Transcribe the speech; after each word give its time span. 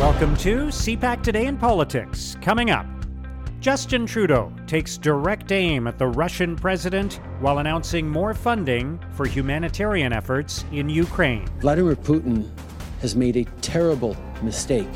Welcome 0.00 0.34
to 0.38 0.68
CPAC 0.68 1.22
Today 1.22 1.44
in 1.44 1.58
Politics. 1.58 2.34
Coming 2.40 2.70
up, 2.70 2.86
Justin 3.60 4.06
Trudeau 4.06 4.50
takes 4.66 4.96
direct 4.96 5.52
aim 5.52 5.86
at 5.86 5.98
the 5.98 6.06
Russian 6.06 6.56
president 6.56 7.20
while 7.40 7.58
announcing 7.58 8.08
more 8.08 8.32
funding 8.32 8.98
for 9.10 9.26
humanitarian 9.26 10.14
efforts 10.14 10.64
in 10.72 10.88
Ukraine. 10.88 11.46
Vladimir 11.58 11.96
Putin 11.96 12.48
has 13.02 13.14
made 13.14 13.36
a 13.36 13.44
terrible 13.60 14.16
mistake, 14.40 14.88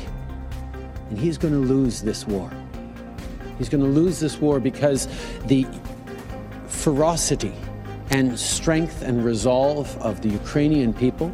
and 1.11 1.19
he's 1.19 1.37
going 1.37 1.53
to 1.53 1.59
lose 1.59 2.01
this 2.01 2.25
war. 2.25 2.49
He's 3.59 3.69
going 3.69 3.83
to 3.83 3.89
lose 3.89 4.19
this 4.19 4.41
war 4.41 4.59
because 4.59 5.07
the 5.45 5.67
ferocity 6.65 7.53
and 8.09 8.39
strength 8.39 9.03
and 9.03 9.23
resolve 9.23 9.95
of 9.99 10.21
the 10.21 10.29
Ukrainian 10.29 10.95
people 10.95 11.31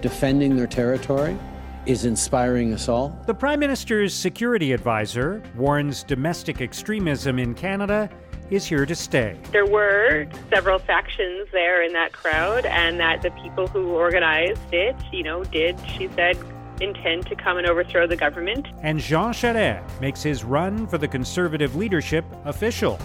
defending 0.00 0.56
their 0.56 0.66
territory 0.66 1.38
is 1.86 2.04
inspiring 2.04 2.72
us 2.72 2.88
all. 2.88 3.18
The 3.26 3.34
Prime 3.34 3.60
Minister's 3.60 4.14
security 4.14 4.72
advisor 4.72 5.42
warns 5.56 6.02
domestic 6.02 6.60
extremism 6.60 7.38
in 7.38 7.54
Canada 7.54 8.08
is 8.50 8.66
here 8.66 8.84
to 8.84 8.94
stay. 8.94 9.38
There 9.50 9.66
were 9.66 10.26
several 10.50 10.78
factions 10.78 11.48
there 11.52 11.82
in 11.82 11.92
that 11.94 12.12
crowd, 12.12 12.66
and 12.66 13.00
that 13.00 13.22
the 13.22 13.30
people 13.30 13.66
who 13.66 13.92
organized 13.92 14.60
it, 14.72 14.94
you 15.12 15.22
know, 15.22 15.42
did, 15.44 15.78
she 15.96 16.08
said, 16.14 16.36
intend 16.80 17.26
to 17.26 17.36
come 17.36 17.58
and 17.58 17.66
overthrow 17.66 18.06
the 18.06 18.16
government. 18.16 18.68
And 18.82 18.98
Jean 18.98 19.32
Charest 19.32 20.00
makes 20.00 20.22
his 20.22 20.44
run 20.44 20.86
for 20.86 20.98
the 20.98 21.08
Conservative 21.08 21.76
leadership 21.76 22.24
official 22.44 22.98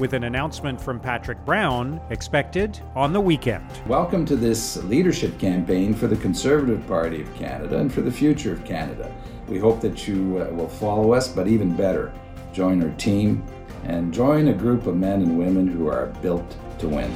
with 0.00 0.14
an 0.14 0.24
announcement 0.24 0.80
from 0.80 0.98
Patrick 0.98 1.44
Brown 1.44 2.00
expected 2.08 2.80
on 2.96 3.12
the 3.12 3.20
weekend. 3.20 3.66
Welcome 3.86 4.24
to 4.24 4.34
this 4.34 4.82
leadership 4.84 5.38
campaign 5.38 5.92
for 5.92 6.06
the 6.06 6.16
Conservative 6.16 6.84
Party 6.86 7.20
of 7.20 7.32
Canada 7.34 7.76
and 7.76 7.92
for 7.92 8.00
the 8.00 8.10
future 8.10 8.50
of 8.50 8.64
Canada. 8.64 9.14
We 9.46 9.58
hope 9.58 9.82
that 9.82 10.08
you 10.08 10.38
uh, 10.38 10.54
will 10.54 10.68
follow 10.68 11.12
us, 11.12 11.28
but 11.28 11.46
even 11.46 11.76
better, 11.76 12.14
join 12.50 12.82
our 12.82 12.96
team 12.96 13.44
and 13.84 14.12
join 14.12 14.48
a 14.48 14.54
group 14.54 14.86
of 14.86 14.96
men 14.96 15.20
and 15.20 15.38
women 15.38 15.66
who 15.68 15.88
are 15.88 16.06
built 16.22 16.56
to 16.78 16.88
win. 16.88 17.14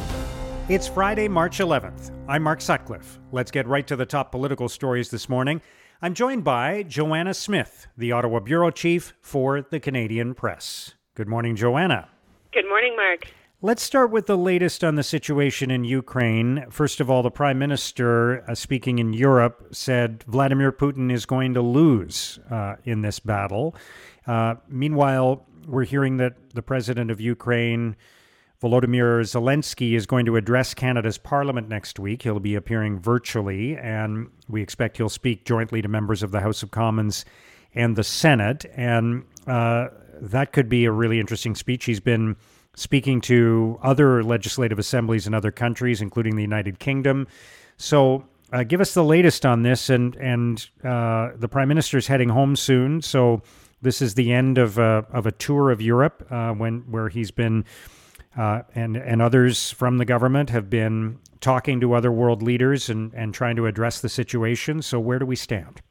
It's 0.68 0.86
Friday, 0.86 1.26
March 1.26 1.58
11th. 1.58 2.10
I'm 2.28 2.42
Mark 2.42 2.60
Sutcliffe. 2.60 3.18
Let's 3.32 3.50
get 3.50 3.66
right 3.66 3.86
to 3.86 3.96
the 3.96 4.06
top 4.06 4.30
political 4.30 4.68
stories 4.68 5.08
this 5.08 5.26
morning. 5.26 5.62
I'm 6.02 6.12
joined 6.12 6.44
by 6.44 6.82
Joanna 6.82 7.32
Smith, 7.32 7.86
the 7.96 8.12
Ottawa 8.12 8.40
Bureau 8.40 8.70
Chief 8.70 9.14
for 9.22 9.62
the 9.62 9.80
Canadian 9.80 10.34
Press. 10.34 10.94
Good 11.14 11.28
morning, 11.28 11.56
Joanna. 11.56 12.08
Good 12.54 12.68
morning, 12.68 12.94
Mark. 12.94 13.26
Let's 13.62 13.82
start 13.82 14.12
with 14.12 14.26
the 14.26 14.38
latest 14.38 14.84
on 14.84 14.94
the 14.94 15.02
situation 15.02 15.72
in 15.72 15.82
Ukraine. 15.82 16.66
First 16.70 17.00
of 17.00 17.10
all, 17.10 17.20
the 17.20 17.30
Prime 17.30 17.58
Minister, 17.58 18.48
uh, 18.48 18.54
speaking 18.54 19.00
in 19.00 19.12
Europe, 19.12 19.70
said 19.72 20.22
Vladimir 20.28 20.70
Putin 20.70 21.12
is 21.12 21.26
going 21.26 21.54
to 21.54 21.60
lose 21.60 22.38
uh, 22.52 22.76
in 22.84 23.02
this 23.02 23.18
battle. 23.18 23.74
Uh, 24.28 24.54
meanwhile, 24.68 25.44
we're 25.66 25.82
hearing 25.82 26.18
that 26.18 26.50
the 26.50 26.62
President 26.62 27.10
of 27.10 27.20
Ukraine, 27.20 27.96
Volodymyr 28.62 29.22
Zelensky, 29.22 29.94
is 29.94 30.06
going 30.06 30.24
to 30.26 30.36
address 30.36 30.74
Canada's 30.74 31.18
Parliament 31.18 31.68
next 31.68 31.98
week. 31.98 32.22
He'll 32.22 32.38
be 32.38 32.54
appearing 32.54 33.00
virtually, 33.00 33.76
and 33.76 34.30
we 34.48 34.62
expect 34.62 34.98
he'll 34.98 35.08
speak 35.08 35.44
jointly 35.44 35.82
to 35.82 35.88
members 35.88 36.22
of 36.22 36.30
the 36.30 36.40
House 36.40 36.62
of 36.62 36.70
Commons 36.70 37.24
and 37.74 37.96
the 37.96 38.04
Senate. 38.04 38.64
And 38.76 39.24
uh, 39.48 39.88
that 40.20 40.52
could 40.52 40.68
be 40.68 40.84
a 40.84 40.92
really 40.92 41.20
interesting 41.20 41.54
speech. 41.54 41.84
He's 41.84 42.00
been 42.00 42.36
speaking 42.74 43.20
to 43.22 43.78
other 43.82 44.22
legislative 44.22 44.78
assemblies 44.78 45.26
in 45.26 45.34
other 45.34 45.50
countries, 45.50 46.00
including 46.00 46.36
the 46.36 46.42
United 46.42 46.78
Kingdom. 46.78 47.26
So, 47.76 48.24
uh, 48.52 48.62
give 48.62 48.80
us 48.80 48.94
the 48.94 49.04
latest 49.04 49.44
on 49.46 49.62
this. 49.62 49.90
And 49.90 50.16
and 50.16 50.68
uh, 50.82 51.30
the 51.36 51.48
prime 51.48 51.68
minister 51.68 51.98
is 51.98 52.06
heading 52.06 52.28
home 52.28 52.56
soon. 52.56 53.02
So, 53.02 53.42
this 53.82 54.00
is 54.00 54.14
the 54.14 54.32
end 54.32 54.58
of 54.58 54.78
a, 54.78 55.06
of 55.12 55.26
a 55.26 55.32
tour 55.32 55.70
of 55.70 55.82
Europe, 55.82 56.26
uh, 56.30 56.52
when 56.52 56.80
where 56.90 57.08
he's 57.08 57.30
been. 57.30 57.64
Uh, 58.36 58.62
and 58.74 58.96
and 58.96 59.22
others 59.22 59.70
from 59.70 59.98
the 59.98 60.04
government 60.04 60.50
have 60.50 60.68
been 60.68 61.20
talking 61.40 61.78
to 61.78 61.92
other 61.92 62.10
world 62.10 62.42
leaders 62.42 62.90
and, 62.90 63.14
and 63.14 63.32
trying 63.32 63.54
to 63.54 63.66
address 63.66 64.00
the 64.00 64.08
situation. 64.08 64.82
So 64.82 64.98
where 64.98 65.20
do 65.20 65.26
we 65.26 65.36
stand? 65.36 65.82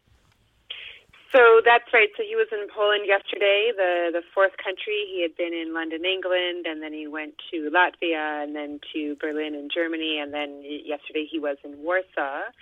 So 1.34 1.66
that's 1.66 1.90
right. 1.92 2.14
So 2.16 2.22
he 2.22 2.38
was 2.38 2.46
in 2.54 2.70
Poland 2.70 3.10
yesterday, 3.10 3.74
the 3.74 4.14
the 4.14 4.22
fourth 4.38 4.54
country. 4.62 5.10
He 5.10 5.26
had 5.26 5.34
been 5.34 5.50
in 5.50 5.74
London, 5.74 6.06
England, 6.06 6.70
and 6.70 6.78
then 6.78 6.94
he 6.94 7.10
went 7.10 7.34
to 7.50 7.74
Latvia, 7.74 8.46
and 8.46 8.56
then 8.56 8.80
to 8.94 9.18
Berlin 9.18 9.58
in 9.58 9.68
Germany, 9.74 10.22
and 10.22 10.32
then 10.32 10.62
yesterday 10.62 11.26
he 11.26 11.40
was 11.40 11.58
in 11.66 11.82
Warsaw, 11.82 12.54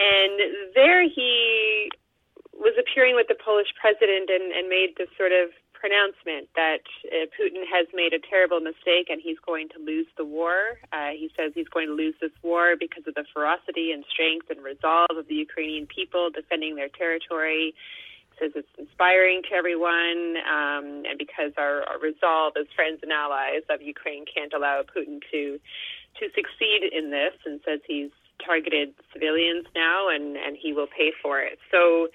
and 0.00 0.72
there 0.74 1.04
he 1.04 1.92
was 2.56 2.72
appearing 2.80 3.14
with 3.14 3.28
the 3.28 3.36
Polish 3.36 3.68
president 3.76 4.30
and, 4.32 4.56
and 4.56 4.72
made 4.72 4.96
this 4.96 5.10
sort 5.18 5.32
of 5.32 5.52
pronouncement 5.74 6.48
that 6.56 6.80
uh, 7.12 7.28
Putin 7.36 7.60
has 7.68 7.84
made 7.92 8.16
a 8.16 8.22
terrible 8.24 8.56
mistake 8.60 9.12
and 9.12 9.20
he's 9.20 9.36
going 9.44 9.68
to 9.68 9.78
lose 9.84 10.06
the 10.16 10.24
war. 10.24 10.80
Uh, 10.96 11.12
he 11.12 11.28
says 11.36 11.52
he's 11.52 11.68
going 11.68 11.88
to 11.88 11.92
lose 11.92 12.14
this 12.22 12.32
war 12.42 12.72
because 12.78 13.04
of 13.06 13.12
the 13.14 13.24
ferocity 13.34 13.92
and 13.92 14.06
strength 14.08 14.48
and 14.48 14.64
resolve 14.64 15.12
of 15.12 15.28
the 15.28 15.34
Ukrainian 15.34 15.84
people 15.84 16.30
defending 16.32 16.74
their 16.74 16.88
territory 16.88 17.74
says 18.38 18.52
it's 18.54 18.68
inspiring 18.78 19.42
to 19.48 19.54
everyone, 19.54 20.36
um, 20.44 21.04
and 21.08 21.18
because 21.18 21.52
our, 21.56 21.82
our 21.84 21.98
resolve 22.00 22.54
as 22.58 22.66
friends 22.74 23.00
and 23.02 23.12
allies 23.12 23.62
of 23.70 23.82
Ukraine 23.82 24.24
can't 24.26 24.52
allow 24.52 24.82
Putin 24.82 25.20
to 25.32 25.60
to 26.20 26.24
succeed 26.34 26.86
in 26.94 27.10
this, 27.10 27.34
and 27.44 27.60
says 27.64 27.80
he's 27.86 28.10
targeted 28.44 28.94
civilians 29.12 29.66
now, 29.74 30.08
and 30.08 30.36
and 30.36 30.56
he 30.56 30.72
will 30.72 30.88
pay 30.88 31.12
for 31.22 31.40
it. 31.40 31.58
So, 31.70 32.08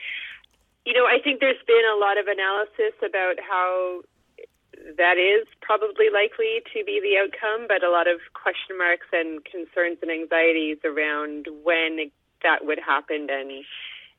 you 0.85 0.93
know, 0.93 1.05
I 1.05 1.19
think 1.23 1.39
there's 1.39 1.63
been 1.67 1.87
a 1.91 1.99
lot 1.99 2.17
of 2.17 2.27
analysis 2.27 2.95
about 3.03 3.39
how 3.39 4.01
that 4.97 5.17
is 5.17 5.47
probably 5.61 6.07
likely 6.09 6.63
to 6.73 6.83
be 6.85 7.01
the 7.03 7.19
outcome, 7.19 7.67
but 7.67 7.83
a 7.83 7.91
lot 7.91 8.07
of 8.07 8.19
question 8.33 8.77
marks 8.77 9.07
and 9.11 9.43
concerns 9.43 9.99
and 10.01 10.11
anxieties 10.11 10.77
around 10.85 11.47
when 11.63 12.11
that 12.43 12.63
would 12.63 12.79
happen 12.79 13.27
and 13.29 13.51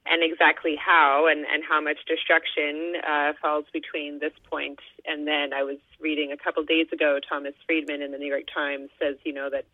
and 0.06 0.22
exactly 0.22 0.76
how 0.76 1.26
and, 1.30 1.44
and 1.46 1.62
how 1.68 1.80
much 1.80 1.98
destruction 2.06 2.94
uh, 3.06 3.32
falls 3.40 3.66
between 3.72 4.18
this 4.18 4.32
point 4.48 4.80
and 5.06 5.26
then. 5.26 5.52
I 5.52 5.62
was 5.62 5.78
reading 6.00 6.32
a 6.32 6.36
couple 6.36 6.62
days 6.64 6.86
ago, 6.92 7.18
Thomas 7.26 7.54
Friedman 7.66 8.02
in 8.02 8.10
the 8.10 8.18
New 8.18 8.26
York 8.26 8.48
Times 8.52 8.90
says, 8.98 9.16
you 9.24 9.32
know, 9.32 9.50
that 9.50 9.66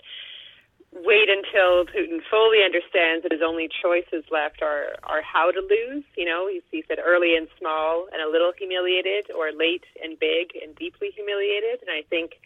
wait 0.92 1.28
until 1.28 1.84
Putin 1.84 2.20
fully 2.31 2.59
understands 2.65 3.22
that 3.22 3.32
his 3.32 3.42
only 3.42 3.69
choices 3.69 4.25
left 4.31 4.62
are, 4.62 4.97
are 5.04 5.22
how 5.22 5.50
to 5.50 5.60
lose. 5.60 6.04
You 6.16 6.25
know, 6.25 6.48
he, 6.48 6.62
he 6.70 6.84
said 6.88 6.98
early 7.04 7.36
and 7.36 7.48
small 7.59 8.06
and 8.12 8.22
a 8.22 8.31
little 8.31 8.53
humiliated, 8.56 9.31
or 9.31 9.53
late 9.53 9.84
and 10.03 10.19
big 10.19 10.53
and 10.62 10.75
deeply 10.76 11.10
humiliated. 11.15 11.81
And 11.82 11.91
I 11.91 12.03
think, 12.09 12.41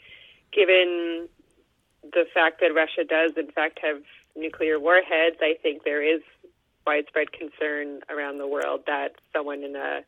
given 0.53 1.29
the 2.03 2.25
fact 2.33 2.61
that 2.61 2.75
Russia 2.75 3.05
does, 3.05 3.33
in 3.37 3.51
fact, 3.53 3.79
have 3.83 4.03
nuclear 4.37 4.81
warheads, 4.81 5.37
I 5.41 5.55
think 5.63 5.85
there 5.85 6.03
is 6.03 6.23
widespread 6.87 7.33
concern 7.33 8.01
around 8.09 8.39
the 8.39 8.47
world 8.47 8.83
that 8.87 9.13
someone 9.33 9.63
in 9.63 9.77
a 9.77 10.01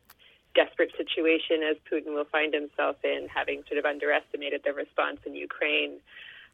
desperate 0.55 0.91
situation 0.97 1.63
as 1.63 1.77
Putin 1.91 2.13
will 2.13 2.25
find 2.25 2.53
himself 2.53 2.97
in, 3.03 3.27
having 3.33 3.63
sort 3.67 3.79
of 3.79 3.85
underestimated 3.85 4.61
the 4.63 4.73
response 4.73 5.17
in 5.25 5.35
Ukraine 5.35 5.99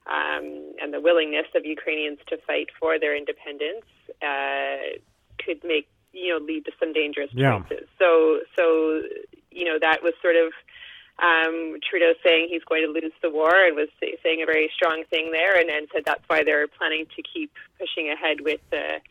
um, 0.07 0.73
and 0.81 0.93
the 0.93 1.01
willingness 1.01 1.47
of 1.55 1.65
Ukrainians 1.65 2.19
to 2.27 2.37
fight 2.47 2.69
for 2.79 2.99
their 2.99 3.15
independence, 3.15 3.85
uh, 4.21 4.97
could 5.43 5.63
make 5.63 5.87
you 6.13 6.33
know 6.33 6.43
lead 6.43 6.65
to 6.65 6.71
some 6.79 6.93
dangerous 6.93 7.29
yeah. 7.33 7.59
choices. 7.59 7.87
So, 7.99 8.39
so 8.57 9.01
you 9.51 9.65
know 9.65 9.77
that 9.79 10.03
was 10.03 10.13
sort 10.21 10.35
of. 10.35 10.51
Um, 11.19 11.75
Trudeau 11.83 12.13
saying 12.23 12.47
he's 12.49 12.63
going 12.63 12.81
to 12.81 12.93
lose 12.93 13.11
the 13.21 13.29
war 13.29 13.51
and 13.51 13.75
was 13.75 13.89
say, 13.99 14.15
saying 14.23 14.41
a 14.41 14.45
very 14.45 14.71
strong 14.73 15.03
thing 15.09 15.33
there, 15.33 15.59
and, 15.59 15.69
and 15.69 15.89
said 15.93 16.03
that's 16.05 16.23
why 16.27 16.45
they're 16.45 16.69
planning 16.69 17.07
to 17.13 17.21
keep 17.21 17.51
pushing 17.77 18.09
ahead 18.09 18.39
with 18.39 18.61
the 18.71 19.01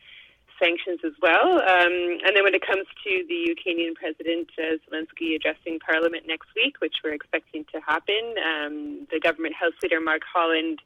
sanctions 0.58 1.00
as 1.04 1.12
well. 1.20 1.60
Um, 1.62 2.18
and 2.24 2.34
then 2.34 2.44
when 2.44 2.54
it 2.54 2.66
comes 2.66 2.86
to 3.04 3.24
the 3.28 3.40
Ukrainian 3.46 3.94
President 3.94 4.50
uh, 4.58 4.76
Zelensky 4.84 5.34
addressing 5.34 5.78
Parliament 5.78 6.24
next 6.26 6.48
week, 6.56 6.80
which 6.80 6.96
we're 7.02 7.14
expecting 7.14 7.64
to 7.72 7.80
happen, 7.80 8.34
um, 8.38 9.06
the 9.10 9.20
government 9.20 9.54
House 9.54 9.72
Leader 9.82 10.00
Mark 10.00 10.22
Holland, 10.32 10.80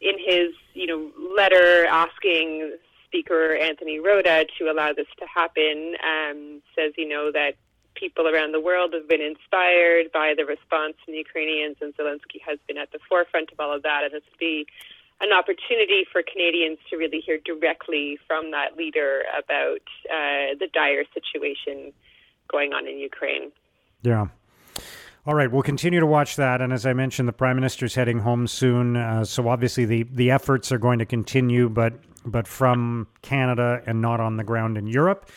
in 0.00 0.14
his 0.18 0.54
you 0.74 0.86
know 0.86 1.10
letter 1.36 1.86
asking 1.86 2.76
Speaker 3.06 3.56
Anthony 3.56 3.98
Rota 3.98 4.46
to 4.58 4.70
allow 4.70 4.92
this 4.92 5.08
to 5.18 5.26
happen, 5.26 5.94
um, 6.04 6.62
says 6.76 6.92
you 6.96 7.08
know 7.08 7.32
that 7.32 7.54
people 7.94 8.28
around 8.28 8.52
the 8.52 8.60
world 8.60 8.92
have 8.94 9.08
been 9.08 9.20
inspired 9.20 10.12
by 10.12 10.34
the 10.36 10.44
response 10.44 10.94
from 11.04 11.12
the 11.12 11.18
Ukrainians, 11.18 11.76
and 11.80 11.96
Zelensky 11.96 12.40
has 12.46 12.58
been 12.68 12.78
at 12.78 12.92
the 12.92 12.98
forefront 13.08 13.50
of 13.50 13.58
all 13.58 13.74
of 13.74 13.82
that, 13.82 14.04
and 14.04 14.12
this 14.12 14.22
would 14.30 14.38
be 14.38 14.66
an 15.20 15.32
opportunity 15.32 16.04
for 16.10 16.22
Canadians 16.22 16.78
to 16.90 16.96
really 16.96 17.20
hear 17.20 17.38
directly 17.44 18.18
from 18.26 18.52
that 18.52 18.76
leader 18.76 19.22
about 19.36 19.82
uh, 20.10 20.54
the 20.58 20.68
dire 20.72 21.04
situation 21.12 21.92
going 22.50 22.72
on 22.72 22.86
in 22.86 22.98
Ukraine. 22.98 23.50
Yeah. 24.02 24.28
All 25.26 25.34
right, 25.34 25.50
we'll 25.50 25.62
continue 25.62 26.00
to 26.00 26.06
watch 26.06 26.36
that. 26.36 26.62
And 26.62 26.72
as 26.72 26.86
I 26.86 26.92
mentioned, 26.92 27.28
the 27.28 27.32
Prime 27.34 27.56
Minister's 27.56 27.94
heading 27.94 28.20
home 28.20 28.46
soon. 28.46 28.96
Uh, 28.96 29.24
so 29.24 29.48
obviously 29.48 29.84
the, 29.84 30.04
the 30.04 30.30
efforts 30.30 30.72
are 30.72 30.78
going 30.78 31.00
to 31.00 31.04
continue, 31.04 31.68
but, 31.68 31.94
but 32.24 32.48
from 32.48 33.08
Canada 33.20 33.82
and 33.86 34.00
not 34.00 34.20
on 34.20 34.36
the 34.36 34.44
ground 34.44 34.78
in 34.78 34.86
Europe. 34.86 35.28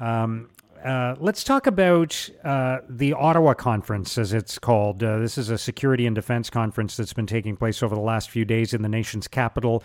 Um, 0.00 0.48
uh, 0.86 1.16
let's 1.18 1.42
talk 1.42 1.66
about 1.66 2.30
uh, 2.44 2.78
the 2.88 3.12
Ottawa 3.12 3.54
Conference, 3.54 4.16
as 4.16 4.32
it's 4.32 4.56
called. 4.56 5.02
Uh, 5.02 5.18
this 5.18 5.36
is 5.36 5.50
a 5.50 5.58
security 5.58 6.06
and 6.06 6.14
defense 6.14 6.48
conference 6.48 6.96
that's 6.96 7.12
been 7.12 7.26
taking 7.26 7.56
place 7.56 7.82
over 7.82 7.96
the 7.96 8.00
last 8.00 8.30
few 8.30 8.44
days 8.44 8.72
in 8.72 8.82
the 8.82 8.88
nation's 8.88 9.26
capital. 9.26 9.82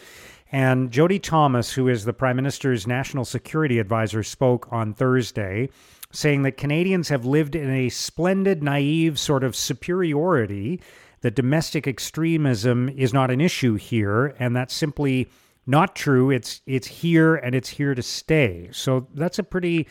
And 0.51 0.91
Jody 0.91 1.17
Thomas, 1.17 1.73
who 1.73 1.87
is 1.87 2.05
the 2.05 2.13
Prime 2.13 2.35
Minister's 2.35 2.85
national 2.85 3.25
security 3.25 3.79
advisor, 3.79 4.21
spoke 4.21 4.67
on 4.71 4.93
Thursday, 4.93 5.69
saying 6.11 6.43
that 6.43 6.55
Canadians 6.55 7.09
have 7.09 7.25
lived 7.25 7.55
in 7.55 7.71
a 7.71 7.89
splendid, 7.89 8.61
naive 8.61 9.17
sort 9.17 9.43
of 9.43 9.55
superiority, 9.55 10.79
that 11.21 11.33
domestic 11.33 11.87
extremism 11.87 12.89
is 12.89 13.11
not 13.11 13.31
an 13.31 13.41
issue 13.41 13.73
here, 13.73 14.35
and 14.37 14.55
that's 14.55 14.73
simply 14.73 15.27
not 15.65 15.95
true. 15.95 16.29
It's 16.29 16.61
it's 16.67 16.87
here 16.87 17.35
and 17.35 17.55
it's 17.55 17.69
here 17.69 17.95
to 17.95 18.03
stay. 18.03 18.69
So 18.71 19.07
that's 19.15 19.39
a 19.39 19.43
pretty 19.43 19.87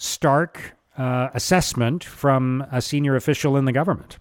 stark 0.00 0.74
uh, 0.96 1.28
assessment 1.34 2.02
from 2.02 2.64
a 2.72 2.80
senior 2.80 3.16
official 3.16 3.56
in 3.56 3.66
the 3.66 3.72
government. 3.72 4.18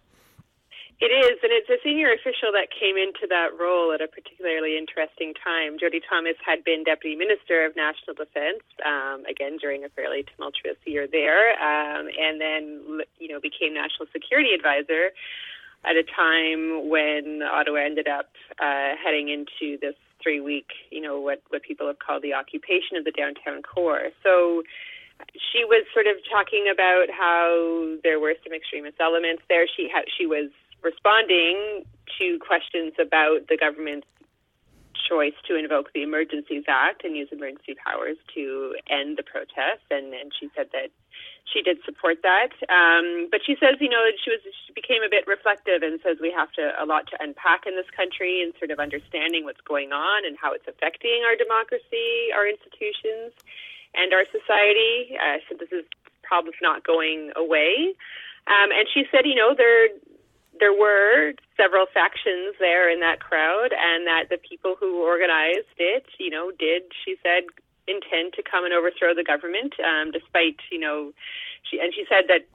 It 1.00 1.16
is, 1.16 1.40
and 1.42 1.56
it's 1.56 1.70
a 1.70 1.80
senior 1.82 2.12
official 2.12 2.52
that 2.52 2.68
came 2.76 2.98
into 3.00 3.24
that 3.30 3.56
role 3.58 3.94
at 3.96 4.02
a 4.02 4.08
particularly 4.12 4.78
interesting 4.78 5.32
time. 5.40 5.80
Jody 5.80 6.02
Thomas 6.04 6.36
had 6.46 6.66
been 6.66 6.84
Deputy 6.84 7.16
Minister 7.16 7.64
of 7.66 7.74
National 7.78 8.14
Defence, 8.14 8.60
um, 8.84 9.24
again 9.24 9.56
during 9.56 9.86
a 9.86 9.90
fairly 9.96 10.28
tumultuous 10.28 10.76
year 10.84 11.08
there, 11.08 11.56
um, 11.56 12.12
and 12.12 12.42
then 12.42 13.00
you 13.18 13.32
know 13.32 13.40
became 13.40 13.74
National 13.74 14.12
Security 14.12 14.52
Advisor 14.52 15.16
at 15.88 15.96
a 15.96 16.04
time 16.04 16.90
when 16.92 17.48
Ottawa 17.48 17.80
ended 17.80 18.10
up 18.12 18.36
uh, 18.60 19.00
heading 19.00 19.30
into 19.32 19.80
this 19.80 19.96
three-week, 20.22 20.68
you 20.92 21.00
know, 21.00 21.18
what 21.22 21.42
what 21.48 21.64
people 21.64 21.88
have 21.88 22.00
called 22.00 22.24
the 22.24 22.34
occupation 22.34 23.00
of 23.00 23.06
the 23.06 23.16
downtown 23.16 23.64
core. 23.64 24.12
So 24.22 24.64
she 25.36 25.66
was 25.66 25.86
sort 25.94 26.08
of 26.08 26.16
talking 26.32 26.70
about 26.72 27.10
how 27.12 27.98
there 28.04 28.20
were 28.20 28.36
some 28.44 28.54
extremist 28.54 28.98
elements 29.00 29.44
there. 29.50 29.66
She 29.68 29.92
she 30.18 30.26
was 30.26 30.50
responding 30.82 31.84
to 32.18 32.40
questions 32.40 32.94
about 33.00 33.48
the 33.48 33.58
government's 33.58 34.08
choice 35.08 35.34
to 35.48 35.56
invoke 35.56 35.92
the 35.94 36.04
Emergencies 36.04 36.64
Act 36.68 37.04
and 37.04 37.16
use 37.16 37.30
emergency 37.32 37.76
powers 37.76 38.18
to 38.36 38.76
end 38.90 39.18
the 39.18 39.24
protests, 39.24 39.88
and, 39.90 40.14
and 40.14 40.32
she 40.38 40.50
said 40.56 40.68
that 40.74 40.92
she 41.50 41.62
did 41.62 41.80
support 41.84 42.22
that. 42.22 42.54
Um, 42.70 43.28
but 43.32 43.42
she 43.46 43.58
says, 43.60 43.82
you 43.82 43.90
know, 43.90 44.06
she 44.22 44.30
was 44.30 44.42
she 44.44 44.74
became 44.74 45.02
a 45.02 45.10
bit 45.10 45.26
reflective 45.26 45.82
and 45.82 46.00
says 46.04 46.18
we 46.22 46.32
have 46.32 46.52
to 46.54 46.72
a 46.78 46.86
lot 46.86 47.08
to 47.10 47.18
unpack 47.20 47.66
in 47.66 47.76
this 47.76 47.90
country 47.90 48.42
and 48.44 48.54
sort 48.60 48.72
of 48.72 48.80
understanding 48.80 49.46
what's 49.46 49.62
going 49.66 49.92
on 49.92 50.26
and 50.26 50.38
how 50.38 50.54
it's 50.54 50.68
affecting 50.68 51.26
our 51.26 51.36
democracy, 51.36 52.30
our 52.34 52.46
institutions, 52.46 53.34
and 53.96 54.14
our 54.14 54.26
society. 54.32 55.18
Uh, 55.18 55.38
so 55.48 55.56
this 55.60 55.72
is 55.72 55.86
probably 56.24 56.54
not 56.62 56.86
going 56.86 57.32
away. 57.36 57.96
Um, 58.48 58.72
and 58.72 58.88
she 58.94 59.04
said, 59.12 59.26
you 59.26 59.36
know, 59.36 59.54
there 59.58 59.90
there 60.60 60.74
were 60.74 61.34
several 61.56 61.86
factions 61.94 62.56
there 62.60 62.92
in 62.92 63.00
that 63.00 63.20
crowd, 63.20 63.72
and 63.72 64.06
that 64.06 64.28
the 64.30 64.38
people 64.38 64.76
who 64.78 65.02
organized 65.02 65.72
it, 65.78 66.06
you 66.20 66.30
know, 66.30 66.52
did, 66.52 66.84
she 67.06 67.16
said, 67.24 67.48
intend 67.88 68.34
to 68.34 68.44
come 68.44 68.66
and 68.66 68.74
overthrow 68.74 69.16
the 69.16 69.24
government, 69.24 69.74
um, 69.80 70.12
despite, 70.12 70.60
you 70.70 70.78
know, 70.78 71.12
she 71.64 71.80
and 71.80 71.94
she 71.94 72.06
said 72.10 72.26
that, 72.28 72.46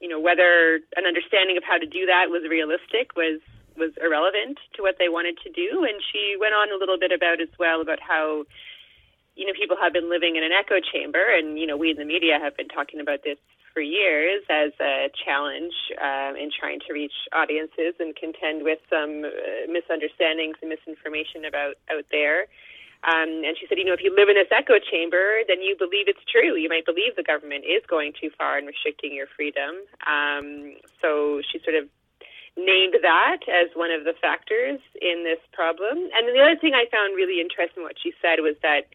you 0.00 0.08
know, 0.08 0.20
whether 0.20 0.80
an 0.96 1.06
understanding 1.06 1.56
of 1.56 1.64
how 1.64 1.78
to 1.78 1.86
do 1.86 2.06
that 2.06 2.28
was 2.28 2.42
realistic 2.48 3.16
was 3.16 3.40
was 3.76 3.90
irrelevant 4.04 4.58
to 4.74 4.82
what 4.82 4.96
they 4.98 5.08
wanted 5.08 5.38
to 5.42 5.50
do, 5.50 5.84
and 5.88 6.02
she 6.12 6.36
went 6.38 6.54
on 6.54 6.70
a 6.70 6.76
little 6.76 6.98
bit 6.98 7.12
about 7.12 7.40
as 7.40 7.50
well 7.58 7.80
about 7.80 7.98
how. 8.00 8.44
You 9.34 9.46
know, 9.46 9.52
people 9.58 9.76
have 9.80 9.92
been 9.92 10.10
living 10.10 10.36
in 10.36 10.44
an 10.44 10.52
echo 10.52 10.76
chamber, 10.80 11.24
and 11.24 11.58
you 11.58 11.66
know, 11.66 11.76
we 11.76 11.90
in 11.90 11.96
the 11.96 12.04
media 12.04 12.38
have 12.40 12.56
been 12.56 12.68
talking 12.68 13.00
about 13.00 13.24
this 13.24 13.38
for 13.72 13.80
years 13.80 14.44
as 14.50 14.72
a 14.80 15.08
challenge 15.24 15.72
um, 15.96 16.36
in 16.36 16.50
trying 16.52 16.80
to 16.86 16.92
reach 16.92 17.16
audiences 17.32 17.96
and 17.98 18.14
contend 18.14 18.62
with 18.62 18.78
some 18.92 19.24
uh, 19.24 19.64
misunderstandings 19.68 20.56
and 20.60 20.68
misinformation 20.68 21.44
about 21.48 21.80
out 21.88 22.04
there. 22.12 22.52
Um, 23.02 23.42
and 23.42 23.58
she 23.58 23.66
said, 23.66 23.78
you 23.78 23.84
know, 23.84 23.98
if 23.98 24.04
you 24.04 24.14
live 24.14 24.30
in 24.30 24.38
this 24.38 24.52
echo 24.54 24.78
chamber, 24.78 25.42
then 25.48 25.58
you 25.58 25.74
believe 25.74 26.06
it's 26.06 26.22
true. 26.30 26.54
You 26.54 26.68
might 26.68 26.86
believe 26.86 27.18
the 27.18 27.26
government 27.26 27.66
is 27.66 27.82
going 27.90 28.12
too 28.14 28.30
far 28.38 28.58
in 28.62 28.66
restricting 28.66 29.10
your 29.10 29.26
freedom. 29.26 29.82
Um, 30.06 30.78
so 31.02 31.42
she 31.42 31.58
sort 31.66 31.74
of 31.74 31.90
named 32.54 32.94
that 33.02 33.42
as 33.50 33.74
one 33.74 33.90
of 33.90 34.04
the 34.04 34.14
factors 34.20 34.78
in 35.00 35.24
this 35.24 35.42
problem. 35.50 35.98
And 36.14 36.30
the 36.30 36.38
other 36.38 36.54
thing 36.60 36.78
I 36.78 36.86
found 36.94 37.16
really 37.16 37.40
interesting 37.40 37.82
what 37.82 37.98
she 37.98 38.14
said 38.22 38.38
was 38.38 38.54
that 38.62 38.86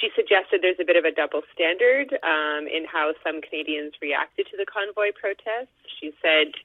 she 0.00 0.08
suggested 0.16 0.60
there's 0.62 0.80
a 0.80 0.84
bit 0.84 0.96
of 0.96 1.04
a 1.04 1.12
double 1.12 1.42
standard 1.52 2.16
um, 2.24 2.66
in 2.66 2.84
how 2.88 3.12
some 3.22 3.40
Canadians 3.40 3.94
reacted 4.00 4.46
to 4.50 4.56
the 4.56 4.66
convoy 4.66 5.12
protests. 5.12 5.74
She 6.00 6.12
said 6.20 6.56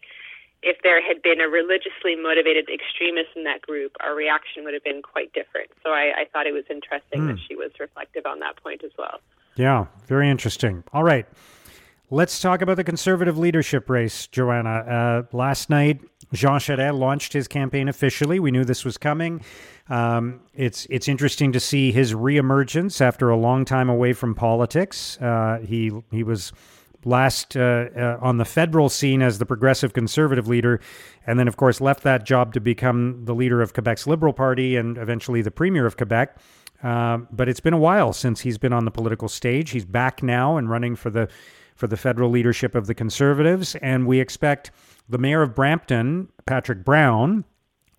if 0.63 0.77
there 0.81 1.01
had 1.01 1.21
been 1.21 1.39
a 1.39 1.47
religiously 1.47 2.15
motivated 2.15 2.67
extremist 2.69 3.29
in 3.35 3.43
that 3.43 3.61
group, 3.61 3.95
our 4.01 4.15
reaction 4.15 4.63
would 4.63 4.73
have 4.73 4.83
been 4.83 5.01
quite 5.01 5.31
different. 5.33 5.69
So 5.83 5.91
I, 5.91 6.23
I 6.23 6.25
thought 6.31 6.47
it 6.47 6.53
was 6.53 6.65
interesting 6.69 7.21
mm. 7.21 7.27
that 7.27 7.39
she 7.47 7.55
was 7.55 7.71
reflective 7.79 8.25
on 8.25 8.39
that 8.39 8.61
point 8.61 8.83
as 8.83 8.91
well. 8.97 9.19
Yeah, 9.55 9.85
very 10.07 10.29
interesting. 10.29 10.83
All 10.93 11.03
right. 11.03 11.25
Let's 12.09 12.39
talk 12.39 12.61
about 12.61 12.77
the 12.77 12.83
conservative 12.83 13.37
leadership 13.37 13.89
race, 13.89 14.27
Joanna. 14.27 14.69
Uh, 14.69 15.23
last 15.35 15.69
night, 15.69 15.99
Jean 16.33 16.59
Charest 16.59 16.97
launched 16.97 17.33
his 17.33 17.47
campaign 17.47 17.87
officially. 17.87 18.39
We 18.39 18.51
knew 18.51 18.65
this 18.65 18.83
was 18.83 18.97
coming. 18.97 19.41
Um, 19.89 20.41
it's 20.53 20.85
it's 20.89 21.07
interesting 21.07 21.51
to 21.53 21.59
see 21.59 21.91
his 21.91 22.13
reemergence 22.13 22.99
after 22.99 23.29
a 23.29 23.37
long 23.37 23.65
time 23.65 23.89
away 23.89 24.13
from 24.13 24.35
politics. 24.35 25.17
Uh, 25.21 25.59
he 25.65 25.91
he 26.11 26.23
was 26.23 26.51
last 27.05 27.55
uh, 27.55 27.87
uh, 27.95 28.17
on 28.21 28.37
the 28.37 28.45
federal 28.45 28.89
scene 28.89 29.21
as 29.21 29.39
the 29.39 29.45
progressive 29.45 29.93
conservative 29.93 30.47
leader, 30.47 30.81
and 31.25 31.39
then 31.39 31.47
of 31.47 31.55
course 31.55 31.79
left 31.79 32.03
that 32.03 32.25
job 32.25 32.53
to 32.53 32.59
become 32.59 33.23
the 33.25 33.33
leader 33.33 33.61
of 33.61 33.73
Quebec's 33.73 34.05
Liberal 34.05 34.33
Party 34.33 34.75
and 34.75 34.97
eventually 34.97 35.41
the 35.41 35.51
premier 35.51 35.85
of 35.85 35.95
Quebec. 35.95 36.37
Um, 36.83 37.27
but 37.31 37.49
it's 37.49 37.59
been 37.59 37.73
a 37.73 37.79
while 37.79 38.13
since 38.13 38.41
he's 38.41 38.57
been 38.57 38.73
on 38.73 38.85
the 38.85 38.91
political 38.91 39.27
stage. 39.27 39.71
He's 39.71 39.85
back 39.85 40.21
now 40.21 40.57
and 40.57 40.69
running 40.69 40.95
for 40.95 41.09
the 41.09 41.27
for 41.75 41.87
the 41.87 41.97
federal 41.97 42.29
leadership 42.31 42.75
of 42.75 42.87
the 42.87 42.95
Conservatives, 42.95 43.75
and 43.75 44.07
we 44.07 44.19
expect 44.19 44.71
the 45.09 45.17
mayor 45.17 45.41
of 45.41 45.55
Brampton, 45.55 46.29
Patrick 46.45 46.83
Brown, 46.83 47.45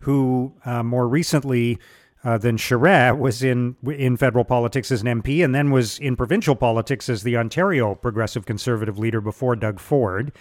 who 0.00 0.54
uh, 0.64 0.82
more 0.82 1.08
recently 1.08 1.78
uh, 2.24 2.36
than 2.38 2.56
Charest 2.56 3.18
was 3.18 3.42
in 3.42 3.76
in 3.86 4.16
federal 4.16 4.44
politics 4.44 4.90
as 4.90 5.02
an 5.02 5.22
MP 5.22 5.44
and 5.44 5.54
then 5.54 5.70
was 5.70 5.98
in 5.98 6.16
provincial 6.16 6.56
politics 6.56 7.08
as 7.08 7.22
the 7.22 7.36
Ontario 7.36 7.94
Progressive 7.94 8.44
Conservative 8.44 8.98
leader 8.98 9.20
before 9.20 9.56
Doug 9.56 9.80
Ford. 9.80 10.32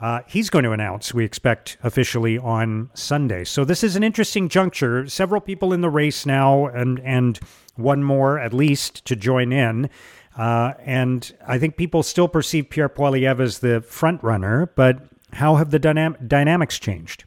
Uh, 0.00 0.20
he's 0.26 0.50
going 0.50 0.64
to 0.64 0.72
announce, 0.72 1.14
we 1.14 1.24
expect 1.24 1.76
officially 1.82 2.36
on 2.36 2.90
Sunday. 2.94 3.44
So 3.44 3.64
this 3.64 3.84
is 3.84 3.94
an 3.94 4.02
interesting 4.02 4.48
juncture. 4.48 5.06
Several 5.06 5.40
people 5.40 5.72
in 5.72 5.80
the 5.80 5.90
race 5.90 6.26
now, 6.26 6.66
and 6.66 7.00
and 7.00 7.38
one 7.76 8.02
more 8.02 8.38
at 8.38 8.52
least 8.52 9.04
to 9.06 9.16
join 9.16 9.52
in. 9.52 9.90
Uh, 10.36 10.72
and 10.80 11.34
I 11.46 11.58
think 11.58 11.76
people 11.76 12.02
still 12.02 12.28
perceive 12.28 12.70
Pierre 12.70 12.88
Poilievre 12.88 13.42
as 13.42 13.58
the 13.58 13.82
front 13.82 14.22
runner, 14.22 14.72
but 14.74 15.11
how 15.32 15.56
have 15.56 15.70
the 15.70 15.80
dynam- 15.80 16.28
dynamics 16.28 16.78
changed? 16.78 17.24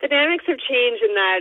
Dynamics 0.00 0.44
have 0.46 0.58
changed 0.58 1.02
in 1.02 1.14
that 1.14 1.40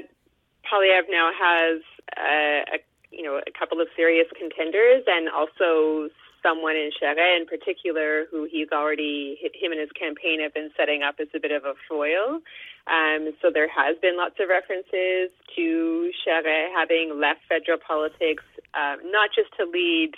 Poilievre 0.72 1.10
now 1.10 1.32
has 1.38 1.82
uh, 2.18 2.76
a 2.76 2.80
you 3.12 3.24
know 3.24 3.40
a 3.46 3.52
couple 3.58 3.82
of 3.82 3.88
serious 3.96 4.28
contenders, 4.38 5.04
and 5.08 5.30
also 5.30 6.10
someone 6.42 6.76
in 6.76 6.92
Charest 7.02 7.42
in 7.42 7.46
particular 7.48 8.26
who 8.30 8.48
he's 8.50 8.70
already 8.72 9.38
him 9.42 9.72
and 9.72 9.82
his 9.82 9.90
campaign 9.92 10.42
have 10.42 10.54
been 10.54 10.70
setting 10.78 11.02
up 11.02 11.16
as 11.20 11.28
a 11.36 11.40
bit 11.40 11.52
of 11.52 11.66
a 11.66 11.74
foil. 11.90 12.40
Um, 12.86 13.34
so 13.42 13.50
there 13.52 13.68
has 13.68 13.98
been 13.98 14.16
lots 14.16 14.36
of 14.40 14.50
references 14.50 15.34
to 15.56 16.12
Charest 16.22 16.70
having 16.76 17.20
left 17.20 17.42
federal 17.50 17.80
politics, 17.80 18.44
uh, 18.74 18.98
not 19.06 19.30
just 19.34 19.50
to 19.58 19.66
lead 19.66 20.14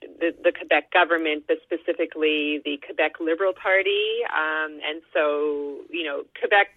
the, 0.00 0.34
the 0.42 0.52
Quebec 0.52 0.92
government, 0.92 1.44
but 1.48 1.58
specifically 1.62 2.60
the 2.64 2.78
Quebec 2.84 3.20
Liberal 3.20 3.52
Party. 3.52 4.22
Um, 4.30 4.78
and 4.86 5.02
so, 5.12 5.78
you 5.90 6.04
know, 6.04 6.24
Quebec, 6.38 6.68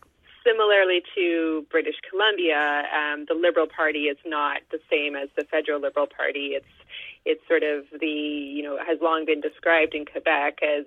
similarly 0.45 1.01
to 1.15 1.65
British 1.71 1.95
Columbia, 2.09 2.83
um, 2.93 3.25
the 3.27 3.33
Liberal 3.35 3.67
Party 3.67 4.05
is 4.05 4.17
not 4.25 4.61
the 4.71 4.79
same 4.89 5.15
as 5.15 5.29
the 5.35 5.43
Federal 5.45 5.79
Liberal 5.81 6.07
Party. 6.07 6.53
It's 6.53 6.65
it's 7.25 7.41
sort 7.47 7.63
of 7.63 7.85
the 7.99 8.07
you 8.07 8.61
know 8.61 8.77
has 8.77 8.99
long 9.01 9.25
been 9.25 9.41
described 9.41 9.95
in 9.95 10.05
Quebec 10.05 10.59
as 10.61 10.85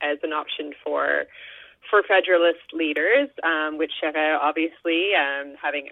as 0.00 0.18
an 0.22 0.32
option 0.32 0.72
for 0.84 1.24
for 1.90 2.02
Federalist 2.02 2.72
leaders, 2.72 3.28
um, 3.42 3.76
which 3.76 3.92
Charest 4.02 4.38
obviously 4.40 5.10
um, 5.14 5.54
having 5.60 5.90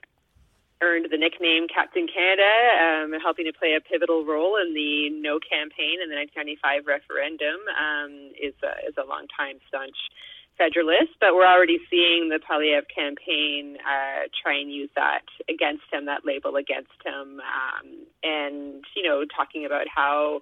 earned 0.82 1.06
the 1.10 1.16
nickname 1.16 1.68
Captain 1.68 2.06
Canada, 2.08 2.48
um, 2.80 3.12
helping 3.20 3.44
to 3.44 3.52
play 3.52 3.76
a 3.76 3.80
pivotal 3.80 4.24
role 4.24 4.56
in 4.56 4.74
the 4.74 5.10
No 5.10 5.38
campaign 5.38 6.00
in 6.00 6.08
the 6.08 6.16
1995 6.16 6.88
referendum, 6.88 7.60
um, 7.76 8.32
is 8.36 8.56
a, 8.64 8.72
is 8.88 8.96
a 8.96 9.04
long 9.04 9.28
time 9.32 9.60
staunch 9.68 9.96
Federalist. 10.56 11.16
But 11.20 11.32
we're 11.32 11.48
already 11.48 11.80
seeing 11.88 12.28
the 12.28 12.40
Poilievre 12.40 12.88
campaign 12.92 13.80
uh, 13.80 14.28
try 14.36 14.60
and 14.60 14.72
use 14.72 14.90
that 14.96 15.24
against 15.48 15.88
him, 15.92 16.04
that 16.04 16.28
label 16.28 16.56
against 16.56 16.96
him, 17.04 17.40
um, 17.40 17.86
and 18.22 18.84
you 18.96 19.02
know, 19.02 19.24
talking 19.24 19.64
about 19.64 19.88
how 19.88 20.40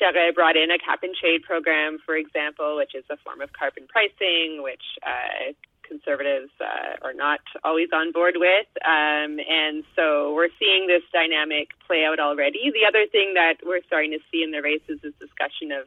Charest 0.00 0.34
brought 0.34 0.56
in 0.56 0.70
a 0.70 0.78
cap 0.78 1.02
and 1.02 1.14
trade 1.14 1.42
program, 1.42 1.98
for 2.04 2.16
example, 2.16 2.76
which 2.76 2.94
is 2.94 3.04
a 3.10 3.16
form 3.20 3.40
of 3.40 3.52
carbon 3.52 3.84
pricing, 3.88 4.62
which 4.64 4.96
uh, 5.04 5.52
conservatives 5.92 6.50
uh, 6.60 6.96
are 7.04 7.12
not 7.12 7.40
always 7.64 7.88
on 7.92 8.12
board 8.12 8.34
with. 8.36 8.66
Um, 8.80 9.36
and 9.36 9.84
so 9.94 10.32
we're 10.32 10.52
seeing 10.58 10.88
this 10.88 11.04
dynamic 11.12 11.68
play 11.86 12.04
out 12.08 12.18
already. 12.18 12.72
The 12.72 12.88
other 12.88 13.04
thing 13.12 13.34
that 13.34 13.60
we're 13.60 13.84
starting 13.86 14.12
to 14.12 14.22
see 14.32 14.42
in 14.42 14.50
the 14.50 14.62
races 14.64 15.04
is 15.04 15.12
discussion 15.20 15.72
of 15.72 15.84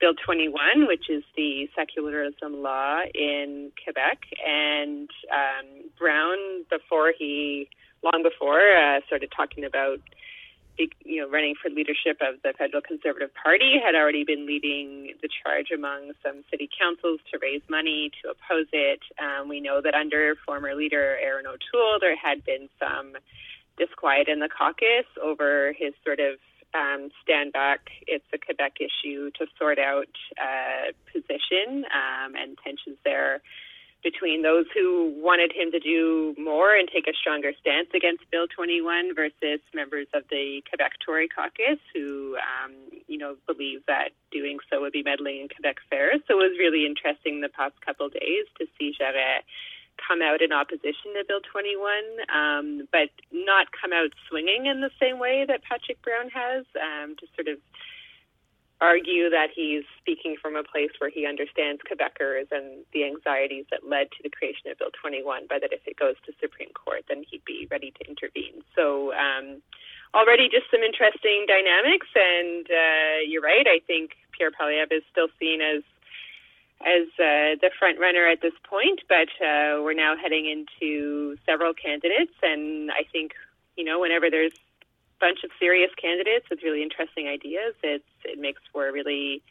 Bill 0.00 0.12
21, 0.14 0.86
which 0.86 1.08
is 1.08 1.24
the 1.36 1.68
secularism 1.76 2.62
law 2.62 3.00
in 3.14 3.72
Quebec. 3.82 4.28
And 4.44 5.08
um, 5.32 5.66
Brown, 5.98 6.64
before 6.68 7.12
he, 7.16 7.68
long 8.02 8.22
before, 8.22 8.60
uh, 8.76 9.00
started 9.06 9.32
talking 9.34 9.64
about 9.64 10.00
you 11.04 11.20
know, 11.20 11.28
running 11.28 11.54
for 11.60 11.70
leadership 11.70 12.18
of 12.20 12.40
the 12.42 12.52
federal 12.56 12.82
Conservative 12.82 13.30
Party, 13.34 13.76
had 13.84 13.94
already 13.94 14.24
been 14.24 14.46
leading 14.46 15.14
the 15.22 15.28
charge 15.42 15.70
among 15.74 16.12
some 16.24 16.44
city 16.50 16.68
councils 16.78 17.20
to 17.32 17.38
raise 17.40 17.62
money 17.68 18.10
to 18.22 18.30
oppose 18.30 18.68
it. 18.72 19.00
Um, 19.18 19.48
we 19.48 19.60
know 19.60 19.80
that 19.82 19.94
under 19.94 20.34
former 20.46 20.74
leader 20.74 21.18
Erin 21.18 21.46
O'Toole, 21.46 21.98
there 22.00 22.16
had 22.16 22.44
been 22.44 22.68
some 22.78 23.12
disquiet 23.78 24.28
in 24.28 24.40
the 24.40 24.48
caucus 24.48 25.06
over 25.22 25.72
his 25.78 25.94
sort 26.04 26.20
of 26.20 26.38
um, 26.74 27.10
stand 27.22 27.52
back, 27.52 27.90
it's 28.06 28.24
a 28.32 28.38
Quebec 28.38 28.78
issue 28.80 29.30
to 29.38 29.46
sort 29.58 29.78
out 29.78 30.06
uh, 30.40 30.92
position 31.12 31.84
um, 31.90 32.34
and 32.36 32.56
tensions 32.62 32.96
there 33.04 33.40
between 34.02 34.42
those 34.42 34.66
who 34.74 35.12
wanted 35.16 35.52
him 35.52 35.70
to 35.72 35.78
do 35.78 36.34
more 36.38 36.74
and 36.74 36.88
take 36.88 37.06
a 37.06 37.12
stronger 37.12 37.52
stance 37.60 37.88
against 37.94 38.24
Bill 38.30 38.46
21 38.48 39.14
versus 39.14 39.60
members 39.74 40.06
of 40.14 40.24
the 40.30 40.62
Quebec 40.68 40.92
Tory 41.04 41.28
caucus 41.28 41.78
who, 41.94 42.36
um, 42.40 42.72
you 43.06 43.18
know, 43.18 43.36
believe 43.46 43.84
that 43.86 44.10
doing 44.32 44.58
so 44.70 44.80
would 44.80 44.92
be 44.92 45.02
meddling 45.02 45.40
in 45.40 45.48
Quebec 45.48 45.76
affairs. 45.86 46.20
So 46.28 46.40
it 46.40 46.50
was 46.50 46.58
really 46.58 46.86
interesting 46.86 47.40
the 47.40 47.48
past 47.48 47.74
couple 47.84 48.06
of 48.06 48.12
days 48.12 48.46
to 48.58 48.66
see 48.78 48.94
Charest 48.98 49.44
come 50.00 50.22
out 50.22 50.40
in 50.40 50.52
opposition 50.52 51.12
to 51.12 51.24
Bill 51.28 51.44
21, 51.44 51.92
um, 52.32 52.88
but 52.90 53.12
not 53.32 53.68
come 53.76 53.92
out 53.92 54.10
swinging 54.28 54.66
in 54.66 54.80
the 54.80 54.90
same 54.98 55.18
way 55.18 55.44
that 55.46 55.62
Patrick 55.62 56.00
Brown 56.02 56.30
has, 56.32 56.64
um, 56.80 57.16
to 57.20 57.26
sort 57.36 57.48
of 57.48 57.58
argue 58.80 59.28
that 59.28 59.48
he's 59.54 59.84
speaking 60.00 60.36
from 60.40 60.56
a 60.56 60.64
place 60.64 60.90
where 60.98 61.10
he 61.10 61.26
understands 61.26 61.82
Quebecers 61.84 62.48
and 62.50 62.84
the 62.92 63.04
anxieties 63.04 63.66
that 63.70 63.86
led 63.86 64.10
to 64.12 64.22
the 64.22 64.30
creation 64.30 64.70
of 64.70 64.78
Bill 64.78 64.90
21, 65.00 65.44
but 65.48 65.60
that 65.60 65.72
if 65.72 65.84
it 65.86 65.98
goes 66.00 66.16
to 66.24 66.32
Supreme 66.40 66.72
Court, 66.72 67.04
then 67.08 67.22
he'd 67.28 67.44
be 67.44 67.68
ready 67.70 67.92
to 68.00 68.08
intervene. 68.08 68.64
So 68.74 69.12
um, 69.12 69.60
already 70.14 70.48
just 70.48 70.70
some 70.70 70.80
interesting 70.80 71.44
dynamics, 71.46 72.08
and 72.16 72.66
uh, 72.66 73.16
you're 73.28 73.44
right. 73.44 73.66
I 73.68 73.80
think 73.86 74.16
Pierre 74.32 74.50
Poilievre 74.50 74.96
is 74.96 75.04
still 75.12 75.28
seen 75.38 75.60
as 75.60 75.82
as 76.80 77.04
uh, 77.20 77.60
the 77.60 77.68
front 77.78 78.00
runner 78.00 78.26
at 78.26 78.40
this 78.40 78.54
point, 78.64 79.02
but 79.06 79.28
uh, 79.44 79.84
we're 79.84 79.92
now 79.92 80.16
heading 80.16 80.48
into 80.48 81.36
several 81.44 81.74
candidates, 81.74 82.32
and 82.42 82.90
I 82.90 83.04
think 83.12 83.32
you 83.76 83.84
know 83.84 84.00
whenever 84.00 84.30
there's 84.30 84.56
bunch 85.20 85.44
of 85.44 85.50
serious 85.58 85.90
candidates 86.00 86.46
with 86.50 86.60
really 86.62 86.82
interesting 86.82 87.28
ideas. 87.28 87.74
It's 87.82 88.04
it 88.24 88.38
makes 88.38 88.62
for 88.72 88.88
a 88.88 88.92
really 88.92 89.42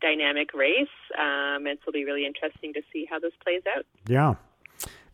dynamic 0.00 0.52
race, 0.54 0.88
um, 1.18 1.66
and 1.66 1.78
it'll 1.80 1.92
be 1.92 2.04
really 2.04 2.26
interesting 2.26 2.72
to 2.74 2.82
see 2.92 3.06
how 3.08 3.18
this 3.18 3.32
plays 3.42 3.62
out. 3.76 3.86
Yeah. 4.06 4.34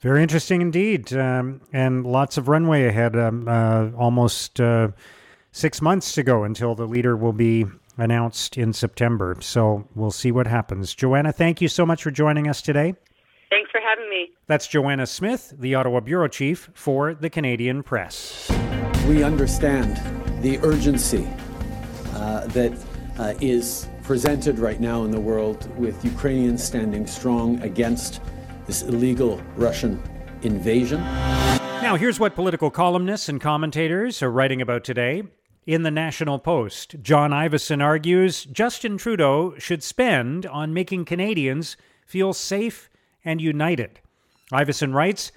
Very 0.01 0.23
interesting 0.23 0.63
indeed, 0.63 1.13
um, 1.13 1.61
and 1.73 2.07
lots 2.07 2.39
of 2.39 2.49
runway 2.49 2.87
ahead. 2.87 3.15
Um, 3.17 3.47
uh, 3.47 3.91
almost 3.97 4.59
uh, 4.59 4.89
six 5.53 5.83
months 5.83 6.13
to 6.15 6.23
go 6.23 6.45
until 6.45 6.75
the 6.75 6.87
leader 6.87 7.17
will 7.17 7.35
be 7.35 7.67
announced 7.99 8.57
in 8.57 8.73
September. 8.73 9.37
So 9.41 9.87
we'll 9.95 10.11
see 10.11 10.33
what 10.33 10.47
happens. 10.47 10.95
Joanna, 10.95 11.33
thank 11.33 11.61
you 11.61 11.69
so 11.69 11.85
much 11.85 12.03
for 12.03 12.11
joining 12.11 12.49
us 12.49 12.63
today. 12.63 12.95
Thanks 13.51 13.71
for 13.71 13.81
having 13.81 14.09
me. 14.09 14.31
That's 14.47 14.67
Joanna 14.67 15.07
Smith, 15.07 15.53
the 15.59 15.75
Ottawa 15.75 16.01
Bureau 16.01 16.29
Chief 16.29 16.71
for 16.73 17.13
the 17.13 17.29
Canadian 17.29 17.83
Press 17.83 18.51
we 19.11 19.25
understand 19.25 19.97
the 20.41 20.57
urgency 20.61 21.29
uh, 22.15 22.47
that 22.47 22.73
uh, 23.19 23.35
is 23.41 23.89
presented 24.05 24.61
right 24.61 24.79
now 24.79 25.03
in 25.03 25.11
the 25.11 25.19
world 25.19 25.69
with 25.77 26.05
Ukrainians 26.05 26.63
standing 26.63 27.09
strong 27.09 27.61
against 27.63 28.21
this 28.69 28.83
illegal 28.83 29.43
Russian 29.57 30.01
invasion. 30.43 31.01
Now, 31.01 31.97
here's 31.97 32.21
what 32.21 32.37
political 32.37 32.71
columnists 32.71 33.29
and 33.29 33.41
commentators 33.41 34.23
are 34.23 34.31
writing 34.31 34.63
about 34.63 34.85
today. 34.85 35.25
In 35.67 35.83
the 35.83 35.91
National 35.91 36.39
Post, 36.39 36.95
John 37.03 37.33
Ivison 37.33 37.83
argues 37.83 38.45
Justin 38.45 38.97
Trudeau 38.97 39.57
should 39.59 39.83
spend 39.83 40.47
on 40.47 40.73
making 40.73 41.05
Canadians 41.05 41.77
feel 42.07 42.33
safe 42.33 42.89
and 43.25 43.41
united. 43.41 43.99
Ivison 44.53 44.95
writes 44.95 45.33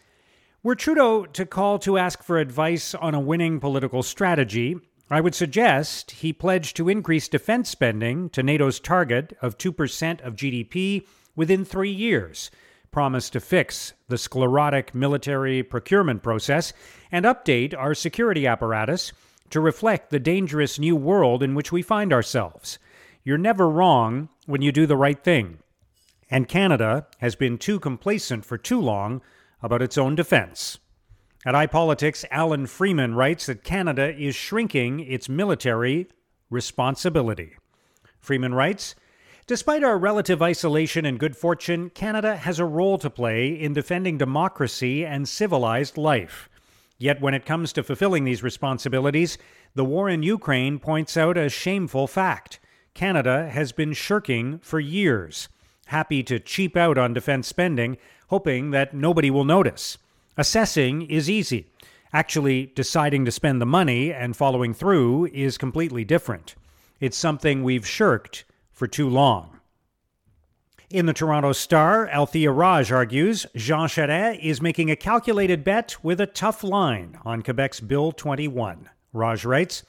were 0.63 0.75
Trudeau 0.75 1.25
to 1.25 1.45
call 1.45 1.77
to 1.79 1.97
ask 1.97 2.23
for 2.23 2.37
advice 2.37 2.95
on 2.95 3.13
a 3.13 3.19
winning 3.19 3.59
political 3.59 4.01
strategy, 4.01 4.77
I 5.11 5.19
would 5.19 5.35
suggest 5.35 6.11
he 6.11 6.31
pledge 6.31 6.73
to 6.75 6.87
increase 6.87 7.27
defense 7.27 7.69
spending 7.69 8.29
to 8.29 8.41
NATO's 8.41 8.79
target 8.79 9.37
of 9.41 9.57
2% 9.57 10.21
of 10.21 10.37
GDP 10.37 11.05
within 11.35 11.65
three 11.65 11.91
years, 11.91 12.49
promise 12.91 13.29
to 13.31 13.41
fix 13.41 13.91
the 14.07 14.17
sclerotic 14.17 14.95
military 14.95 15.63
procurement 15.63 16.23
process, 16.23 16.71
and 17.11 17.25
update 17.25 17.77
our 17.77 17.93
security 17.93 18.47
apparatus 18.47 19.11
to 19.49 19.59
reflect 19.59 20.11
the 20.11 20.19
dangerous 20.19 20.79
new 20.79 20.95
world 20.95 21.43
in 21.43 21.55
which 21.55 21.73
we 21.73 21.81
find 21.81 22.13
ourselves. 22.13 22.79
You're 23.25 23.37
never 23.37 23.69
wrong 23.69 24.29
when 24.45 24.61
you 24.61 24.71
do 24.71 24.85
the 24.85 24.97
right 24.97 25.21
thing. 25.21 25.59
And 26.29 26.47
Canada 26.47 27.07
has 27.19 27.35
been 27.35 27.57
too 27.57 27.79
complacent 27.81 28.45
for 28.45 28.57
too 28.57 28.79
long 28.79 29.21
about 29.63 29.81
its 29.81 29.97
own 29.97 30.13
defense. 30.13 30.77
At 31.45 31.55
iPolitics, 31.55 32.23
Alan 32.29 32.67
Freeman 32.67 33.15
writes 33.15 33.47
that 33.47 33.63
Canada 33.63 34.15
is 34.15 34.35
shrinking 34.35 34.99
its 34.99 35.27
military 35.27 36.07
responsibility. 36.49 37.55
Freeman 38.19 38.53
writes 38.53 38.95
Despite 39.45 39.83
our 39.83 39.97
relative 39.97 40.41
isolation 40.41 41.05
and 41.05 41.19
good 41.19 41.35
fortune, 41.35 41.89
Canada 41.89 42.37
has 42.37 42.59
a 42.59 42.65
role 42.65 42.97
to 42.99 43.09
play 43.09 43.49
in 43.49 43.73
defending 43.73 44.17
democracy 44.17 45.05
and 45.05 45.27
civilized 45.27 45.97
life. 45.97 46.49
Yet 46.97 47.19
when 47.19 47.33
it 47.33 47.45
comes 47.45 47.73
to 47.73 47.83
fulfilling 47.83 48.23
these 48.23 48.43
responsibilities, 48.43 49.37
the 49.75 49.83
war 49.83 50.07
in 50.07 50.23
Ukraine 50.23 50.79
points 50.79 51.17
out 51.17 51.37
a 51.37 51.49
shameful 51.49 52.07
fact. 52.07 52.61
Canada 52.93 53.49
has 53.49 53.73
been 53.73 53.91
shirking 53.91 54.59
for 54.59 54.79
years, 54.79 55.49
happy 55.87 56.23
to 56.23 56.39
cheap 56.39 56.75
out 56.77 56.97
on 56.97 57.13
defense 57.13 57.47
spending 57.47 57.97
hoping 58.27 58.71
that 58.71 58.93
nobody 58.95 59.29
will 59.29 59.45
notice. 59.45 59.97
Assessing 60.37 61.03
is 61.03 61.29
easy. 61.29 61.67
Actually, 62.11 62.67
deciding 62.75 63.25
to 63.25 63.31
spend 63.31 63.61
the 63.61 63.65
money 63.65 64.11
and 64.11 64.35
following 64.35 64.73
through 64.73 65.27
is 65.27 65.57
completely 65.57 66.03
different. 66.03 66.55
It's 66.99 67.17
something 67.17 67.63
we've 67.63 67.87
shirked 67.87 68.45
for 68.71 68.87
too 68.87 69.07
long. 69.07 69.59
In 70.89 71.05
the 71.05 71.13
Toronto 71.13 71.53
Star, 71.53 72.07
Althea 72.07 72.51
Raj 72.51 72.91
argues 72.91 73.45
Jean 73.55 73.87
Charest 73.87 74.39
is 74.43 74.61
making 74.61 74.91
a 74.91 74.95
calculated 74.95 75.63
bet 75.63 76.03
with 76.03 76.21
a 76.21 76.27
tough 76.27 76.63
line 76.63 77.17
on 77.25 77.41
Quebec's 77.41 77.79
Bill 77.79 78.11
21. 78.11 78.89
Raj 79.11 79.45
writes 79.45 79.83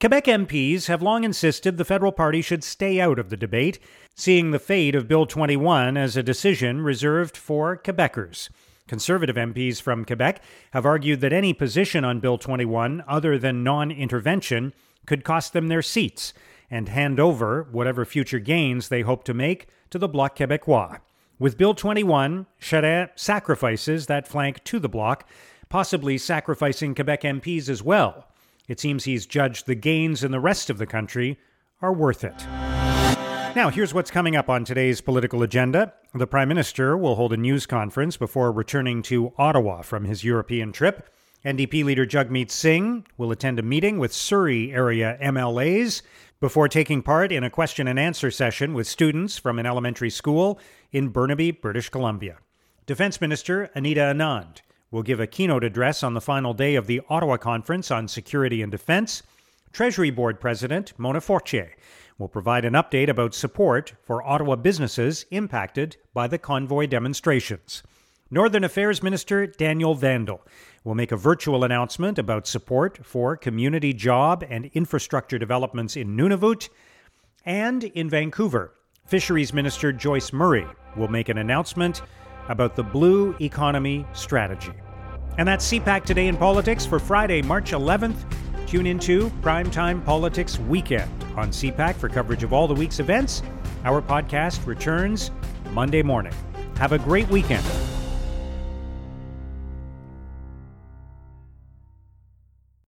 Quebec 0.00 0.24
MPs 0.24 0.86
have 0.86 1.02
long 1.02 1.24
insisted 1.24 1.76
the 1.76 1.84
federal 1.84 2.10
party 2.10 2.40
should 2.40 2.64
stay 2.64 2.98
out 2.98 3.18
of 3.18 3.28
the 3.28 3.36
debate, 3.36 3.78
seeing 4.14 4.50
the 4.50 4.58
fate 4.58 4.94
of 4.94 5.06
Bill 5.06 5.26
21 5.26 5.98
as 5.98 6.16
a 6.16 6.22
decision 6.22 6.80
reserved 6.80 7.36
for 7.36 7.76
Quebecers. 7.76 8.48
Conservative 8.88 9.36
MPs 9.36 9.82
from 9.82 10.06
Quebec 10.06 10.42
have 10.70 10.86
argued 10.86 11.20
that 11.20 11.34
any 11.34 11.52
position 11.52 12.02
on 12.02 12.18
Bill 12.18 12.38
21 12.38 13.04
other 13.06 13.36
than 13.36 13.62
non 13.62 13.90
intervention 13.90 14.72
could 15.04 15.22
cost 15.22 15.52
them 15.52 15.68
their 15.68 15.82
seats 15.82 16.32
and 16.70 16.88
hand 16.88 17.20
over 17.20 17.68
whatever 17.70 18.06
future 18.06 18.38
gains 18.38 18.88
they 18.88 19.02
hope 19.02 19.22
to 19.24 19.34
make 19.34 19.68
to 19.90 19.98
the 19.98 20.08
Bloc 20.08 20.34
Québécois. 20.34 20.98
With 21.38 21.58
Bill 21.58 21.74
21, 21.74 22.46
Charest 22.58 23.10
sacrifices 23.16 24.06
that 24.06 24.26
flank 24.26 24.64
to 24.64 24.78
the 24.78 24.88
Bloc, 24.88 25.28
possibly 25.68 26.16
sacrificing 26.16 26.94
Quebec 26.94 27.20
MPs 27.20 27.68
as 27.68 27.82
well. 27.82 28.29
It 28.70 28.78
seems 28.78 29.02
he's 29.02 29.26
judged 29.26 29.66
the 29.66 29.74
gains 29.74 30.22
in 30.22 30.30
the 30.30 30.38
rest 30.38 30.70
of 30.70 30.78
the 30.78 30.86
country 30.86 31.40
are 31.82 31.92
worth 31.92 32.22
it. 32.22 32.46
Now, 33.56 33.68
here's 33.68 33.92
what's 33.92 34.12
coming 34.12 34.36
up 34.36 34.48
on 34.48 34.64
today's 34.64 35.00
political 35.00 35.42
agenda. 35.42 35.92
The 36.14 36.28
Prime 36.28 36.46
Minister 36.46 36.96
will 36.96 37.16
hold 37.16 37.32
a 37.32 37.36
news 37.36 37.66
conference 37.66 38.16
before 38.16 38.52
returning 38.52 39.02
to 39.02 39.32
Ottawa 39.36 39.82
from 39.82 40.04
his 40.04 40.22
European 40.22 40.70
trip. 40.70 41.10
NDP 41.44 41.82
leader 41.82 42.06
Jagmeet 42.06 42.52
Singh 42.52 43.04
will 43.18 43.32
attend 43.32 43.58
a 43.58 43.62
meeting 43.62 43.98
with 43.98 44.12
Surrey 44.12 44.72
area 44.72 45.18
MLAs 45.20 46.02
before 46.38 46.68
taking 46.68 47.02
part 47.02 47.32
in 47.32 47.42
a 47.42 47.50
question 47.50 47.88
and 47.88 47.98
answer 47.98 48.30
session 48.30 48.72
with 48.72 48.86
students 48.86 49.36
from 49.36 49.58
an 49.58 49.66
elementary 49.66 50.10
school 50.10 50.60
in 50.92 51.08
Burnaby, 51.08 51.50
British 51.50 51.88
Columbia. 51.88 52.36
Defense 52.86 53.20
Minister 53.20 53.68
Anita 53.74 54.02
Anand 54.02 54.60
will 54.90 55.02
give 55.02 55.20
a 55.20 55.26
keynote 55.26 55.64
address 55.64 56.02
on 56.02 56.14
the 56.14 56.20
final 56.20 56.52
day 56.52 56.74
of 56.74 56.86
the 56.86 57.00
Ottawa 57.08 57.36
Conference 57.36 57.90
on 57.90 58.08
Security 58.08 58.62
and 58.62 58.72
Defense. 58.72 59.22
Treasury 59.72 60.10
Board 60.10 60.40
President 60.40 60.92
Mona 60.98 61.20
Fortier 61.20 61.76
will 62.18 62.28
provide 62.28 62.64
an 62.64 62.74
update 62.74 63.08
about 63.08 63.34
support 63.34 63.94
for 64.02 64.26
Ottawa 64.26 64.56
businesses 64.56 65.24
impacted 65.30 65.96
by 66.12 66.26
the 66.26 66.38
convoy 66.38 66.86
demonstrations. 66.86 67.82
Northern 68.30 68.62
Affairs 68.62 69.02
Minister 69.02 69.46
Daniel 69.46 69.94
Vandal 69.94 70.40
will 70.84 70.94
make 70.94 71.12
a 71.12 71.16
virtual 71.16 71.64
announcement 71.64 72.18
about 72.18 72.46
support 72.46 73.04
for 73.04 73.36
community 73.36 73.92
job 73.92 74.44
and 74.48 74.66
infrastructure 74.74 75.38
developments 75.38 75.96
in 75.96 76.16
Nunavut 76.16 76.68
and 77.44 77.84
in 77.84 78.08
Vancouver. 78.08 78.74
Fisheries 79.06 79.52
Minister 79.52 79.92
Joyce 79.92 80.32
Murray 80.32 80.66
will 80.96 81.08
make 81.08 81.28
an 81.28 81.38
announcement 81.38 82.02
about 82.50 82.76
the 82.76 82.82
Blue 82.82 83.34
Economy 83.40 84.04
Strategy. 84.12 84.72
And 85.38 85.48
that's 85.48 85.66
CPAC 85.70 86.04
Today 86.04 86.26
in 86.26 86.36
Politics 86.36 86.84
for 86.84 86.98
Friday, 86.98 87.40
March 87.40 87.70
11th. 87.70 88.16
Tune 88.66 88.86
into 88.86 89.30
Primetime 89.40 90.04
Politics 90.04 90.58
Weekend 90.58 91.10
on 91.36 91.50
CPAC 91.50 91.94
for 91.94 92.08
coverage 92.08 92.42
of 92.42 92.52
all 92.52 92.68
the 92.68 92.74
week's 92.74 93.00
events. 93.00 93.42
Our 93.84 94.02
podcast 94.02 94.66
returns 94.66 95.30
Monday 95.70 96.02
morning. 96.02 96.34
Have 96.76 96.92
a 96.92 96.98
great 96.98 97.28
weekend. 97.28 97.64